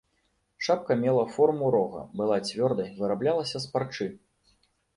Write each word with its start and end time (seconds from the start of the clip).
Шапка 0.67 0.95
мела 1.01 1.25
форму 1.35 1.65
рога, 1.75 2.01
была 2.23 2.37
цвёрдай, 2.49 2.91
выраблялася 3.03 3.65
з 3.67 3.73
парчы. 3.77 4.13